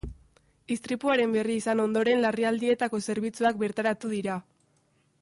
Istripuaren 0.75 1.35
berri 1.35 1.57
izan 1.61 1.83
ondoren, 1.85 2.21
larrialdietako 2.25 3.03
zerbitzuak 3.09 3.63
bertaratu 3.67 4.15
dira. 4.19 4.43